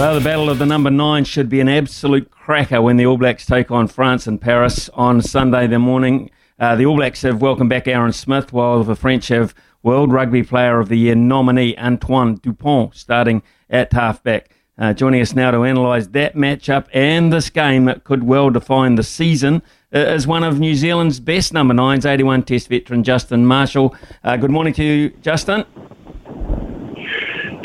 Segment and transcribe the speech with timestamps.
[0.00, 3.18] Well, the battle of the number nine should be an absolute cracker when the All
[3.18, 6.30] Blacks take on France in Paris on Sunday the morning.
[6.58, 10.42] Uh, the All Blacks have welcomed back Aaron Smith, while the French have World Rugby
[10.42, 14.48] Player of the Year nominee Antoine Dupont starting at halfback.
[14.78, 18.94] Uh, joining us now to analyse that matchup and this game that could well define
[18.94, 19.60] the season
[19.94, 23.94] uh, is one of New Zealand's best number nines, 81 Test veteran Justin Marshall.
[24.24, 25.66] Uh, good morning to you, Justin.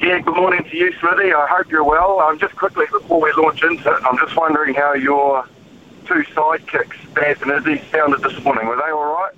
[0.06, 1.34] Yeah, good morning to you, Smithy.
[1.34, 2.20] I hope you're well.
[2.20, 5.48] Um, just quickly before we launch into it, I'm just wondering how your
[6.06, 8.68] two sidekicks, Baz and Izzy, sounded this morning.
[8.68, 9.34] Were they all right?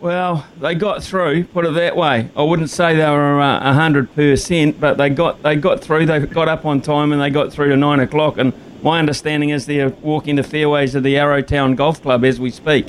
[0.00, 1.42] Well, they got through.
[1.46, 2.30] Put it that way.
[2.36, 6.06] I wouldn't say they were uh, hundred percent, but they got they got through.
[6.06, 8.38] They got up on time and they got through to nine o'clock.
[8.38, 8.52] And
[8.84, 12.86] my understanding is they're walking the fairways of the Arrowtown Golf Club as we speak.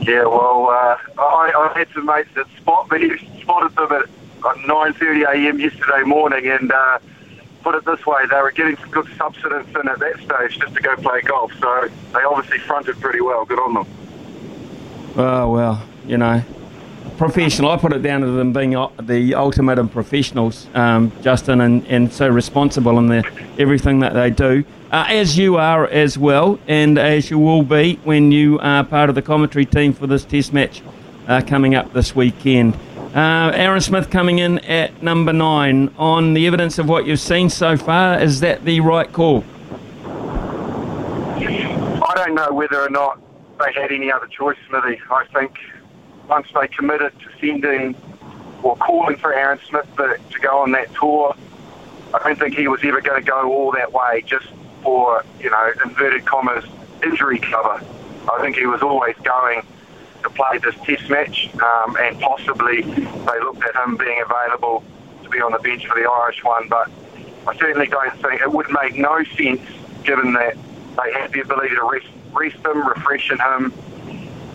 [0.00, 4.08] Yeah, well, uh, I, I had some mates that spot me, spotted them at
[4.42, 5.60] 9:30 a.m.
[5.60, 6.98] yesterday morning, and uh,
[7.62, 10.74] put it this way, they were getting some good subsidence in at that stage just
[10.74, 11.52] to go play golf.
[11.60, 13.44] So they obviously fronted pretty well.
[13.44, 13.86] Good on them.
[15.16, 16.42] Oh well, you know,
[17.18, 17.70] professional.
[17.70, 22.12] I put it down to them being the ultimate in professionals, um, Justin, and, and
[22.12, 23.22] so responsible in their
[23.58, 24.64] everything that they do.
[24.90, 29.08] Uh, as you are as well, and as you will be when you are part
[29.08, 30.82] of the commentary team for this Test match
[31.28, 32.76] uh, coming up this weekend.
[33.14, 35.92] Uh, Aaron Smith coming in at number nine.
[35.98, 39.44] On the evidence of what you've seen so far, is that the right call?
[41.36, 43.20] I don't know whether or not
[43.58, 44.98] they had any other choice, Smithy.
[45.10, 45.58] I think
[46.26, 47.94] once they committed to sending
[48.62, 51.36] or calling for Aaron Smith to, to go on that tour,
[52.14, 54.46] I don't think he was ever going to go all that way just
[54.82, 56.64] for, you know, inverted commas,
[57.04, 57.84] injury cover.
[58.32, 59.66] I think he was always going
[60.22, 64.84] to play this test match, um, and possibly they looked at him being available
[65.22, 66.68] to be on the bench for the Irish one.
[66.68, 66.90] But
[67.46, 69.60] I certainly don't think it would make no sense,
[70.04, 70.56] given that
[70.96, 73.72] they have the ability to rest, rest him, refreshen him.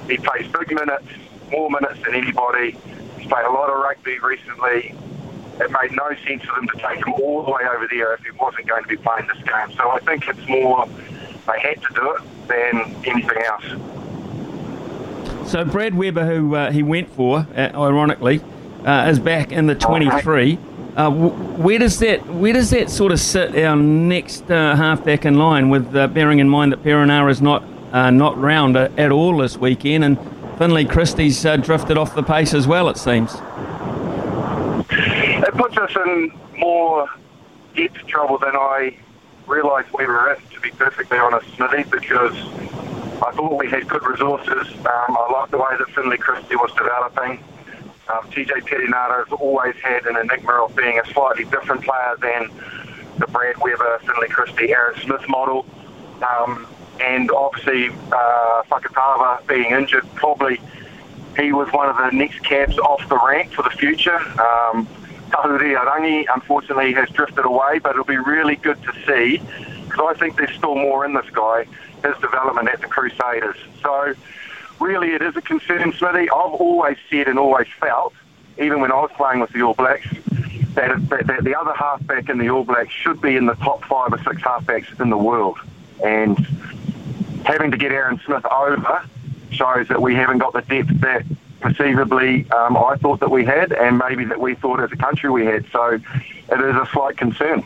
[0.09, 1.07] He plays big minutes,
[1.51, 2.77] more minutes than anybody.
[3.17, 4.95] He's played a lot of rugby recently.
[5.59, 8.23] It made no sense for them to take him all the way over there if
[8.23, 9.75] he wasn't going to be playing this game.
[9.75, 10.87] So I think it's more
[11.47, 13.96] they had to do it than anything else.
[15.47, 18.41] So Brad Weber, who uh, he went for, uh, ironically,
[18.85, 20.55] uh, is back in the 23.
[20.97, 25.35] Uh, where does that where does that sort of sit our next uh, halfback in
[25.35, 25.69] line?
[25.69, 27.63] With uh, bearing in mind that Perenara is not
[27.93, 30.19] not round at all this weekend, and
[30.57, 32.89] Finlay Christie's drifted off the pace as well.
[32.89, 33.33] It seems.
[34.89, 37.07] It puts us in more
[37.73, 38.97] depth trouble than I
[39.45, 40.41] realised we were in.
[40.55, 42.35] To be perfectly honest, Smithy, because
[43.23, 44.67] I thought we had good resources.
[44.77, 47.43] Um, I liked the way that Finlay Christie was developing.
[48.09, 52.49] Um, TJ Perenara has always had an enigma of being a slightly different player than
[53.17, 55.65] the Brad Weber, Finlay Christie, Aaron Smith model.
[56.27, 56.67] Um,
[57.01, 60.59] and obviously, uh, Fakatava being injured, probably
[61.37, 64.17] he was one of the next cabs off the rank for the future.
[64.39, 64.87] Um,
[65.29, 69.41] Tahuriorangi, unfortunately, has drifted away, but it'll be really good to see
[69.85, 71.65] because I think there's still more in this guy
[72.03, 73.57] his development at the Crusaders.
[73.81, 74.13] So,
[74.79, 76.29] really, it is a concern, Smithy.
[76.29, 78.13] I've always said and always felt,
[78.57, 80.07] even when I was playing with the All Blacks,
[80.75, 83.83] that, that, that the other halfback in the All Blacks should be in the top
[83.85, 85.57] five or six halfbacks in the world.
[86.03, 86.37] And
[87.45, 89.03] having to get Aaron Smith over
[89.49, 91.23] shows that we haven't got the depth that
[91.61, 95.29] perceivably um, I thought that we had, and maybe that we thought as a country
[95.29, 95.65] we had.
[95.71, 96.01] So it
[96.61, 97.63] is a slight concern.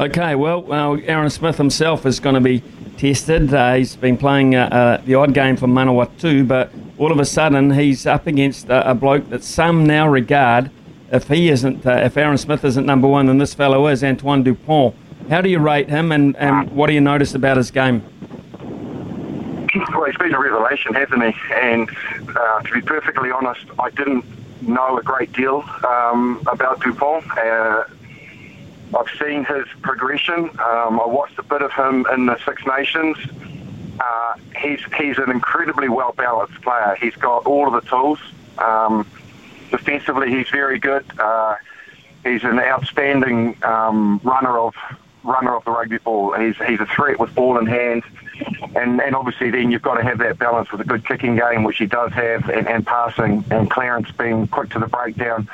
[0.00, 2.64] Okay, well, uh, Aaron Smith himself is going to be
[2.96, 3.54] tested.
[3.54, 7.24] Uh, he's been playing uh, uh, the odd game for Manawatu, but all of a
[7.24, 10.70] sudden he's up against a, a bloke that some now regard
[11.12, 14.42] if he isn't, uh, if Aaron Smith isn't number one, then this fellow is Antoine
[14.42, 14.96] Dupont.
[15.30, 18.02] How do you rate him, and, and what do you notice about his game?
[19.92, 21.34] Well, he's been a revelation, hasn't he?
[21.54, 21.88] And
[22.36, 24.24] uh, to be perfectly honest, I didn't
[24.62, 27.24] know a great deal um, about Dupont.
[28.96, 30.50] I've seen his progression.
[30.58, 33.16] Um, I watched a bit of him in the Six Nations.
[34.00, 36.96] Uh, he's he's an incredibly well balanced player.
[37.00, 38.18] He's got all of the tools.
[38.58, 39.06] Um,
[39.70, 41.04] defensively, he's very good.
[41.18, 41.56] Uh,
[42.24, 44.74] he's an outstanding um, runner of
[45.22, 46.32] runner of the rugby ball.
[46.34, 48.02] He's he's a threat with ball in hand,
[48.76, 51.64] and and obviously then you've got to have that balance with a good kicking game,
[51.64, 55.48] which he does have, and, and passing and clearance being quick to the breakdown.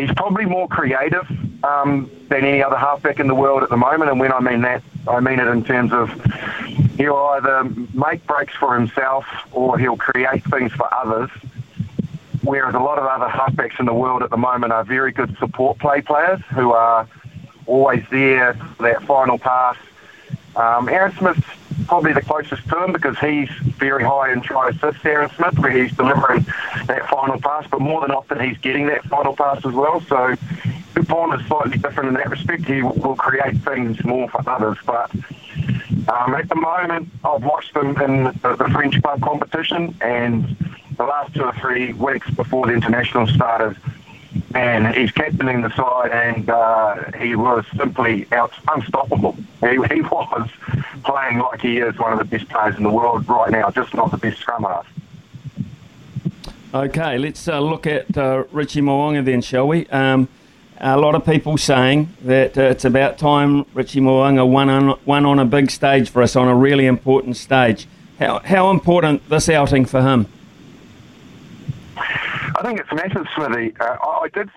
[0.00, 1.28] He's probably more creative
[1.62, 4.62] um, than any other halfback in the world at the moment, and when I mean
[4.62, 6.10] that, I mean it in terms of
[6.96, 11.28] he'll either make breaks for himself or he'll create things for others.
[12.42, 15.36] Whereas a lot of other halfbacks in the world at the moment are very good
[15.36, 17.06] support play players who are
[17.66, 19.76] always there for that final pass.
[20.56, 21.46] Um, Aaron Smith's
[21.86, 25.70] probably the closest to him because he's very high in try assists, Aaron Smith, where
[25.70, 26.46] he's delivering
[26.86, 30.00] that final pass, but more than often he's getting that final pass as well.
[30.02, 30.34] So
[30.94, 32.64] Dupont is slightly different in that respect.
[32.64, 35.10] He will create things more for others, but
[36.08, 40.56] um, at the moment, I've watched them in the, the French club competition, and
[40.96, 43.76] the last two or three weeks before the international started,
[44.54, 49.36] and he's captaining the side, and uh, he was simply out, unstoppable.
[49.60, 50.48] He, he was
[51.10, 53.92] playing like he is one of the best players in the world right now, just
[53.94, 54.86] not the best scrum half.
[56.72, 59.86] Okay, let's uh, look at uh, Richie Mo'unga then, shall we?
[59.88, 60.28] Um,
[60.78, 65.26] a lot of people saying that uh, it's about time Richie Mo'unga won on, won
[65.26, 67.88] on a big stage for us, on a really important stage.
[68.20, 70.26] How, how important this outing for him?
[71.96, 73.74] I think it's massive, Smithy.
[73.80, 74.48] Uh, I, I did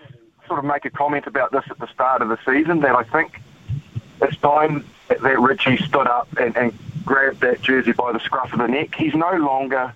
[0.46, 3.02] sort of make a comment about this at the start of the season that I
[3.02, 3.40] think
[4.22, 6.72] it's time that, Richie stood up and, and
[7.04, 8.94] grabbed that jersey by the scruff of the neck.
[8.94, 9.92] He's no longer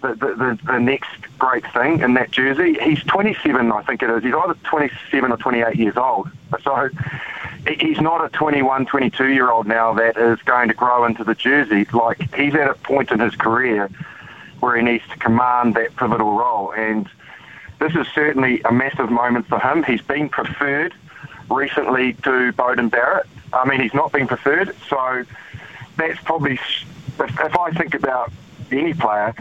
[0.00, 2.78] the, the, the, the next great thing in that jersey.
[2.82, 4.22] He's 27, I think it is.
[4.22, 6.30] He's either 27 or 28 years old.
[6.62, 6.90] So
[7.66, 11.34] he's not a 21, 22 year old now that is going to grow into the
[11.34, 11.86] jersey.
[11.92, 13.88] Like he's at a point in his career
[14.60, 16.72] where he needs to command that pivotal role.
[16.72, 17.08] And
[17.78, 19.82] this is certainly a massive moment for him.
[19.82, 20.94] He's been preferred
[21.50, 23.26] recently to Beauden Barrett.
[23.52, 25.24] I mean, he's not been preferred, so
[25.96, 28.32] that's probably, if, I think about
[28.70, 29.34] any player,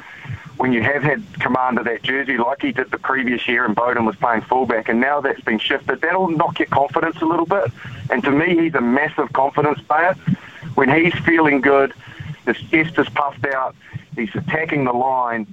[0.58, 3.74] when you have had command of that jersey like he did the previous year and
[3.74, 7.46] Bowden was playing fullback and now that's been shifted, that'll knock your confidence a little
[7.46, 7.72] bit.
[8.12, 10.14] And to me, he's a massive confidence player.
[10.76, 11.94] When he's feeling good,
[12.46, 13.76] his chest is puffed out,
[14.16, 15.48] he's attacking the line,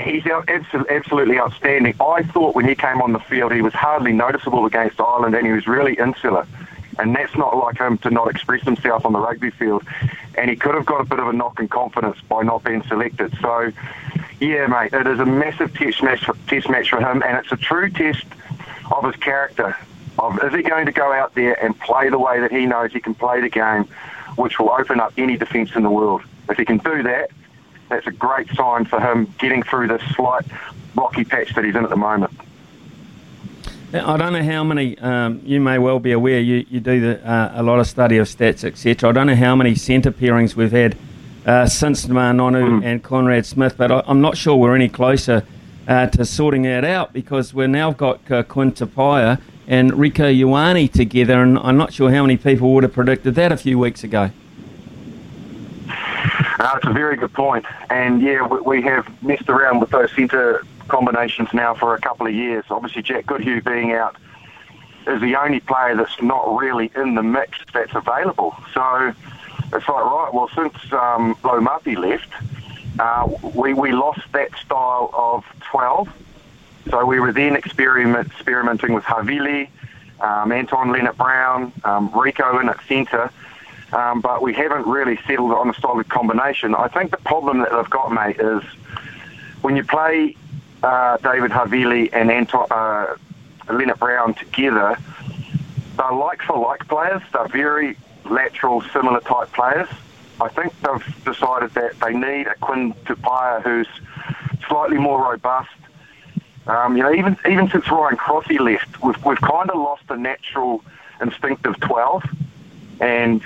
[0.00, 1.94] he's absolutely outstanding.
[2.00, 5.46] I thought when he came on the field, he was hardly noticeable against Ireland, and
[5.46, 6.46] he was really insular.
[6.98, 9.82] And that's not like him to not express himself on the rugby field.
[10.36, 12.82] And he could have got a bit of a knock in confidence by not being
[12.82, 13.34] selected.
[13.40, 13.72] So,
[14.40, 17.50] yeah, mate, it is a massive test match, for, test match for him, and it's
[17.50, 18.24] a true test
[18.90, 19.76] of his character.
[20.18, 22.92] Of is he going to go out there and play the way that he knows
[22.92, 23.88] he can play the game,
[24.36, 26.22] which will open up any defence in the world.
[26.50, 27.30] If he can do that,
[27.92, 30.44] that's a great sign for him getting through this slight
[30.94, 32.32] rocky patch that he's in at the moment.
[33.94, 34.98] I don't know how many.
[34.98, 36.40] Um, you may well be aware.
[36.40, 39.10] You, you do the, uh, a lot of study of stats, etc.
[39.10, 40.96] I don't know how many centre pairings we've had
[41.44, 42.84] uh, since Nonu mm.
[42.84, 45.44] and Conrad Smith, but I, am not sure we're any closer
[45.86, 50.90] uh, to sorting that out because we've now got uh, Quinn Tupaea and Rieko Ioane
[50.90, 54.04] together, and I'm not sure how many people would have predicted that a few weeks
[54.04, 54.30] ago.
[56.58, 57.64] Uh, it's a very good point.
[57.90, 62.26] And yeah, we, we have messed around with those centre combinations now for a couple
[62.26, 62.64] of years.
[62.70, 64.16] Obviously, Jack Goodhue being out
[65.06, 68.54] is the only player that's not really in the mix that's available.
[68.74, 69.14] So
[69.72, 72.32] it's like, right, well, since um, Laumape left,
[72.98, 76.08] uh, we, we lost that style of 12.
[76.90, 79.68] So we were then experiment, experimenting with Havili,
[80.20, 83.30] um, Anton Lienert-Brown, um, Rieko in at centre
[83.92, 86.74] um, but we haven't really settled on a solid combination.
[86.74, 88.62] I think the problem that they've got, mate, is
[89.60, 90.36] when you play
[90.82, 93.16] uh, David Havili and Anton, uh,
[93.68, 94.96] Lienert-Brown together,
[95.96, 97.22] they're like for like players.
[97.32, 99.88] They're very lateral, similar type players.
[100.40, 103.88] I think they've decided that they need a Quinn Tupaea who's
[104.68, 105.70] slightly more robust.
[106.66, 110.16] Um, you know, even even since Ryan Crotty left, we've we've kind of lost the
[110.16, 110.82] natural
[111.20, 112.24] instinctive twelve,
[113.00, 113.42] and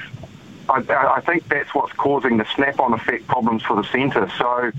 [0.68, 0.82] I,
[1.16, 4.28] I think that's what's causing the snap-on effect problems for the centre.
[4.38, 4.72] So,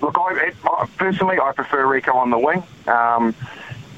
[0.00, 0.52] look, I,
[0.96, 2.62] personally I prefer Rieko on the wing.
[2.86, 3.34] Um,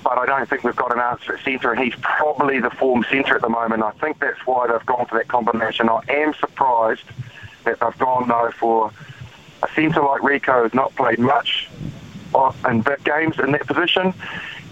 [0.04, 3.04] but I don't think we've got an answer at centre, and he's probably the form
[3.10, 3.82] centre at the moment.
[3.82, 5.88] I think that's why they've gone for that combination.
[5.88, 7.04] I am surprised
[7.64, 8.92] that they've gone, though, for
[9.62, 11.68] a centre like Rieko has not played much
[12.68, 14.14] in big games in that position,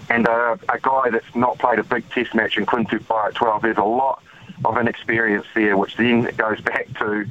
[0.09, 3.35] and a, a guy that's not played a big test match in Quinn Tupaea at
[3.35, 3.61] 12.
[3.61, 4.23] There's a lot
[4.65, 7.25] of an experience there, which then goes back to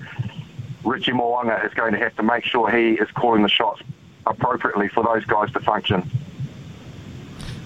[0.85, 3.83] Richie Mo'unga is going to have to make sure he is calling the shots
[4.27, 6.09] appropriately for those guys to function.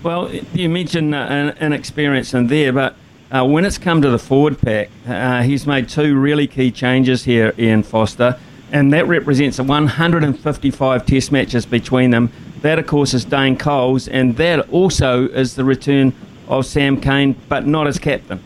[0.02, 2.96] Well, you mentioned uh, inexperience in there, but
[3.30, 7.24] uh, when it's come to the forward pack, uh, he's made two really key changes
[7.24, 8.38] here, Ian Foster,
[8.72, 12.32] and that represents 155 test matches between them.
[12.62, 16.14] That, of course, is Dane Coles, and that also is the return
[16.48, 18.42] of Sam Cane, but not as captain.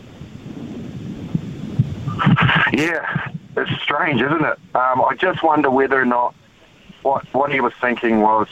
[2.75, 4.59] Yeah, it's strange, isn't it?
[4.75, 6.35] Um, I just wonder whether or not
[7.03, 8.49] what what he was thinking was,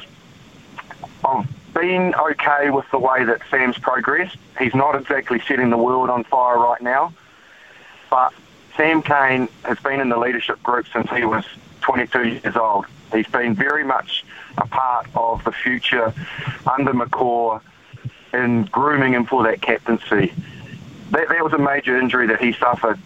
[1.26, 4.38] I've been okay with the way that Sam's progressed.
[4.58, 7.14] He's not exactly setting the world on fire right now,
[8.10, 8.32] but
[8.78, 11.44] Sam Cane has been in the leadership group since he was
[11.82, 12.86] 22 years old.
[13.12, 14.24] He's been very much
[14.58, 16.14] a part of the future
[16.66, 17.60] under McCaw
[18.34, 20.34] in grooming him for that captaincy.
[21.12, 22.98] That, that was a major injury that he suffered.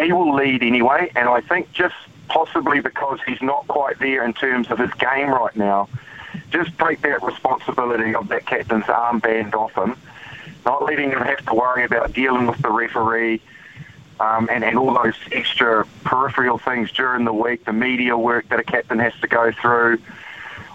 [0.00, 1.94] He will lead anyway, and I think just
[2.28, 5.88] possibly because he's not quite there in terms of his game right now.
[6.50, 9.96] Just take that responsibility of that captain's armband off him,
[10.64, 13.40] not letting him have to worry about dealing with the referee
[14.20, 18.58] um, and, and all those extra peripheral things during the week, the media work that
[18.58, 19.98] a captain has to go through,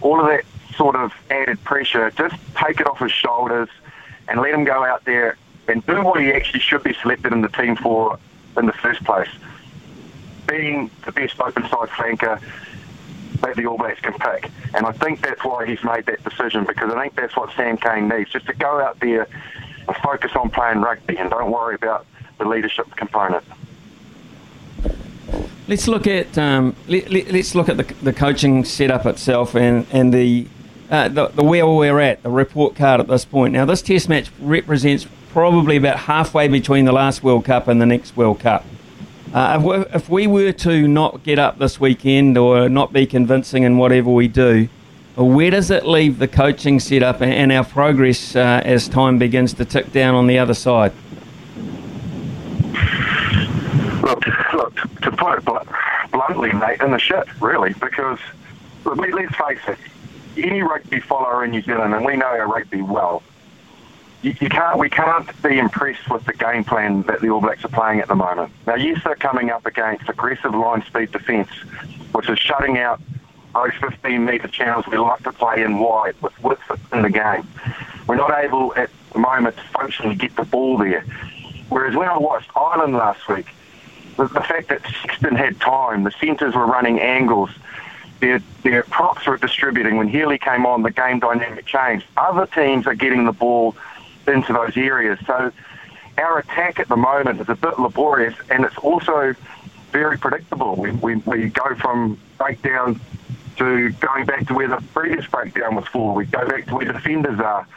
[0.01, 0.43] all of that
[0.75, 2.11] sort of added pressure.
[2.11, 3.69] Just take it off his shoulders
[4.27, 7.41] and let him go out there and do what he actually should be selected in
[7.41, 8.17] the team for
[8.57, 9.29] in the first place
[10.51, 12.41] being the best open side flanker
[13.41, 14.51] that the All Blacks can pick.
[14.73, 17.77] And I think that's why he's made that decision because I think that's what Sam
[17.77, 19.27] Cane needs, just to go out there
[19.87, 22.05] and focus on playing rugby and don't worry about
[22.37, 23.43] the leadership component.
[25.67, 29.87] Let's look at um, let, us let, look at the, the coaching setup itself and
[29.91, 30.47] and the,
[30.89, 33.53] uh, the the where we're at, the report card at this point.
[33.53, 37.85] Now, this Test match represents probably about halfway between the last World Cup and the
[37.85, 38.65] next World Cup.
[39.33, 43.77] Uh, if, we, were to not get up this weekend or not be convincing in
[43.77, 44.67] whatever we do,
[45.15, 49.63] where does it leave the coaching setup and our progress uh, as time begins to
[49.63, 50.91] tick down on the other side?
[54.01, 55.67] Look, look to put it
[56.11, 58.19] bluntly, mate, in the shit, really, because
[58.83, 59.77] let's face it,
[60.37, 63.23] any rugby follower in New Zealand, and we know our rugby well,
[64.21, 67.65] you, you, can't, we can't be impressed with the game plan that the All Blacks
[67.65, 68.51] are playing at the moment.
[68.67, 71.49] Now, yes, they're coming up against aggressive line speed defence,
[72.11, 73.01] which is shutting out
[73.53, 76.61] those 15 metre channels we like to play in wide with width
[76.93, 77.47] in the game.
[78.07, 81.01] We're not able at the moment to functionally get the ball there.
[81.69, 83.47] Whereas when I watched Ireland last week,
[84.17, 87.49] the, the fact that Sexton had time, the centres were running angles,
[88.19, 89.97] their, their props were distributing.
[89.97, 92.05] When Healy came on, the game dynamic changed.
[92.17, 93.75] Other teams are getting the ball
[94.31, 95.19] into those areas.
[95.25, 95.51] So
[96.17, 99.35] our attack at the moment is a bit laborious and it's also
[99.91, 100.75] very predictable.
[100.75, 102.99] We, we, we go from breakdown
[103.57, 106.15] to going back to where the previous breakdown was for.
[106.15, 107.67] We go back to where the defenders are.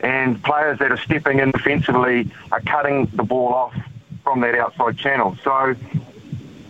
[0.00, 3.74] And players that are stepping in defensively are cutting the ball off
[4.22, 5.36] from that outside channel.
[5.44, 5.74] So,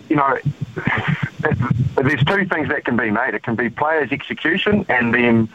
[0.08, 0.38] you know,
[1.40, 3.34] there's two things that can be made.
[3.34, 5.48] It can be players' execution and then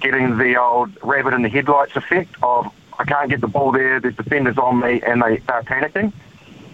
[0.00, 4.00] getting the old rabbit in the headlights effect of I can't get the ball there,
[4.00, 6.12] there's defenders on me, and they, they're panicking,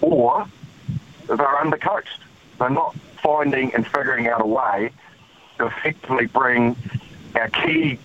[0.01, 0.47] or
[1.27, 2.21] they're undercoached.
[2.59, 4.91] They're not finding and figuring out a way
[5.59, 6.77] to effectively bring
[7.35, 7.99] our key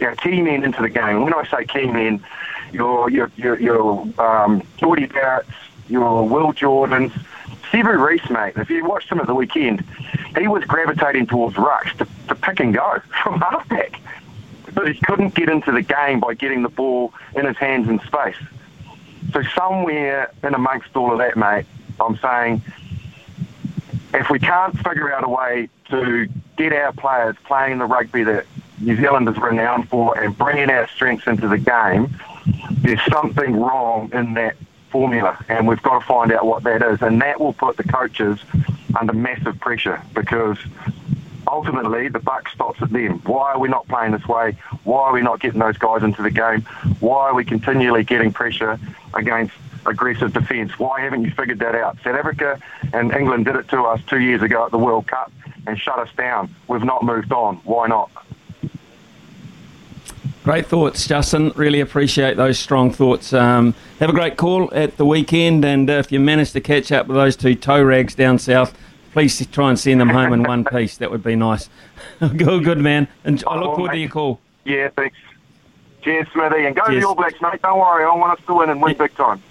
[0.00, 1.24] our key men into the game.
[1.24, 2.24] When I say key men,
[2.72, 5.50] your your your, your um, Jordie Barrett's,
[5.88, 7.12] your Will Jordans,
[7.70, 8.54] Sevu Reece, mate.
[8.56, 9.84] If you watched him at the weekend,
[10.36, 14.00] he was gravitating towards rucks to, to pick and go from halfback
[14.74, 18.00] but he couldn't get into the game by getting the ball in his hands in
[18.00, 18.36] space.
[19.32, 21.66] So somewhere in amongst all of that, mate,
[22.00, 22.62] I'm saying
[24.14, 28.46] if we can't figure out a way to get our players playing the rugby that
[28.80, 32.16] New Zealand is renowned for and bringing our strengths into the game,
[32.70, 34.56] there's something wrong in that
[34.90, 37.02] formula, and we've got to find out what that is.
[37.02, 38.38] And that will put the coaches
[38.98, 40.58] under massive pressure because
[41.50, 43.18] ultimately the buck stops at them.
[43.20, 44.56] Why are we not playing this way?
[44.84, 46.62] Why are we not getting those guys into the game?
[47.00, 48.78] Why are we continually getting pressure
[49.14, 49.54] against
[49.86, 50.78] aggressive defence?
[50.78, 51.96] Why haven't you figured that out?
[52.04, 52.60] South Africa
[52.92, 55.32] and England did it to us two years ago at the World Cup
[55.66, 56.54] and shut us down.
[56.68, 57.56] We've not moved on.
[57.64, 58.10] Why not?
[60.44, 61.52] Great thoughts, Justin.
[61.56, 63.34] Really appreciate those strong thoughts.
[63.34, 66.90] Um, have a great call at the weekend, and uh, if you manage to catch
[66.90, 68.74] up with those two toe rags down south,
[69.12, 70.96] please try and send them home in one piece.
[70.98, 71.68] That would be nice.
[72.20, 73.08] good, good man.
[73.24, 74.40] And I look Oh, forward to your call.
[74.64, 75.16] Yeah, thanks.
[76.02, 76.64] Cheers, Smithy.
[76.66, 77.02] And go Cheers.
[77.02, 77.60] the All Blacks, mate.
[77.62, 78.04] Don't worry.
[78.04, 79.42] I want us to win and win big time.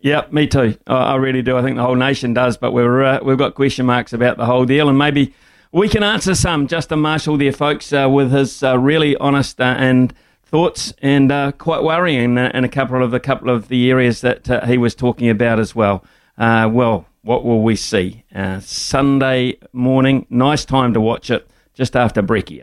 [0.00, 0.76] Yeah, me too.
[0.86, 1.56] I, I really do.
[1.56, 4.46] I think the whole nation does, but we're uh, we've got question marks about the
[4.46, 5.32] whole deal, and maybe
[5.70, 6.66] we can answer some.
[6.66, 10.12] Justin Marshall, there, folks, uh, with his uh, really honest uh, and
[10.44, 14.20] thoughts, and uh, quite worrying uh, in a couple of the couple of the areas
[14.22, 16.04] that uh, he was talking about as well.
[16.36, 18.24] Uh, well, what will we see?
[18.34, 22.60] Uh, Sunday morning, nice time to watch it, just after brekkie.